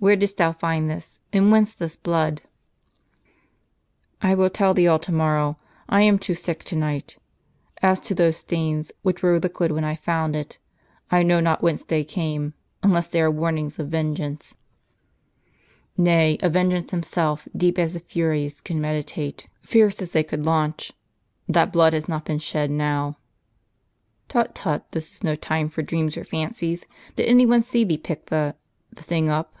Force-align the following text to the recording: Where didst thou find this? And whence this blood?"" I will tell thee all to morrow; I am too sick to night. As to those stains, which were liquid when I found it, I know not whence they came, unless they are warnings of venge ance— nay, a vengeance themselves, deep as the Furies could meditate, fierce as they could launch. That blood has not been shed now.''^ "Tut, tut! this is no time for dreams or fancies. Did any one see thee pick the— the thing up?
Where 0.00 0.14
didst 0.14 0.36
thou 0.36 0.52
find 0.52 0.88
this? 0.88 1.18
And 1.32 1.50
whence 1.50 1.74
this 1.74 1.96
blood?"" 1.96 2.42
I 4.22 4.32
will 4.32 4.48
tell 4.48 4.72
thee 4.72 4.86
all 4.86 5.00
to 5.00 5.10
morrow; 5.10 5.58
I 5.88 6.02
am 6.02 6.20
too 6.20 6.36
sick 6.36 6.62
to 6.66 6.76
night. 6.76 7.16
As 7.82 7.98
to 8.02 8.14
those 8.14 8.36
stains, 8.36 8.92
which 9.02 9.24
were 9.24 9.40
liquid 9.40 9.72
when 9.72 9.82
I 9.82 9.96
found 9.96 10.36
it, 10.36 10.58
I 11.10 11.24
know 11.24 11.40
not 11.40 11.64
whence 11.64 11.82
they 11.82 12.04
came, 12.04 12.54
unless 12.80 13.08
they 13.08 13.20
are 13.20 13.28
warnings 13.28 13.80
of 13.80 13.88
venge 13.88 14.20
ance— 14.20 14.54
nay, 15.96 16.38
a 16.42 16.48
vengeance 16.48 16.92
themselves, 16.92 17.48
deep 17.56 17.76
as 17.76 17.94
the 17.94 17.98
Furies 17.98 18.60
could 18.60 18.76
meditate, 18.76 19.48
fierce 19.62 20.00
as 20.00 20.12
they 20.12 20.22
could 20.22 20.46
launch. 20.46 20.92
That 21.48 21.72
blood 21.72 21.92
has 21.92 22.08
not 22.08 22.24
been 22.24 22.38
shed 22.38 22.70
now.''^ 22.70 23.16
"Tut, 24.28 24.54
tut! 24.54 24.92
this 24.92 25.12
is 25.12 25.24
no 25.24 25.34
time 25.34 25.68
for 25.68 25.82
dreams 25.82 26.16
or 26.16 26.22
fancies. 26.22 26.84
Did 27.16 27.26
any 27.26 27.44
one 27.46 27.64
see 27.64 27.82
thee 27.82 27.98
pick 27.98 28.26
the— 28.26 28.54
the 28.92 29.02
thing 29.02 29.28
up? 29.28 29.56